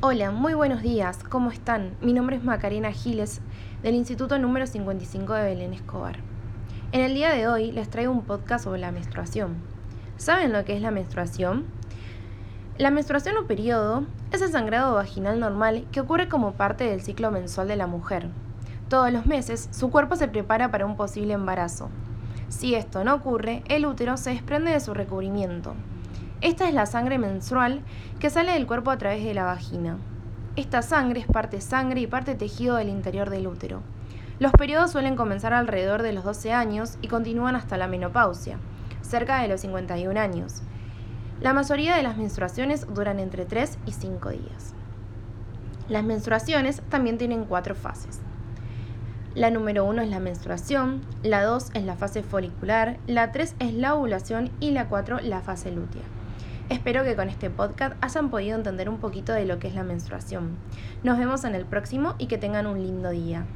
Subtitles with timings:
[0.00, 1.96] Hola, muy buenos días, ¿cómo están?
[2.00, 3.40] Mi nombre es Macarena Giles,
[3.82, 6.20] del Instituto número 55 de Belén Escobar.
[6.92, 9.56] En el día de hoy les traigo un podcast sobre la menstruación.
[10.16, 11.66] ¿Saben lo que es la menstruación?
[12.76, 17.32] La menstruación o periodo es el sangrado vaginal normal que ocurre como parte del ciclo
[17.32, 18.28] mensual de la mujer.
[18.88, 21.88] Todos los meses su cuerpo se prepara para un posible embarazo.
[22.50, 25.74] Si esto no ocurre, el útero se desprende de su recubrimiento.
[26.40, 27.82] Esta es la sangre menstrual
[28.20, 29.96] que sale del cuerpo a través de la vagina.
[30.54, 33.82] Esta sangre es parte sangre y parte tejido del interior del útero.
[34.38, 38.58] Los periodos suelen comenzar alrededor de los 12 años y continúan hasta la menopausia,
[39.02, 40.62] cerca de los 51 años.
[41.40, 44.74] La mayoría de las menstruaciones duran entre 3 y 5 días.
[45.88, 48.20] Las menstruaciones también tienen cuatro fases.
[49.34, 53.74] La número 1 es la menstruación, la 2 es la fase folicular, la 3 es
[53.74, 56.02] la ovulación y la 4 la fase lútea.
[56.70, 59.84] Espero que con este podcast hayan podido entender un poquito de lo que es la
[59.84, 60.58] menstruación.
[61.02, 63.46] Nos vemos en el próximo y que tengan un lindo día.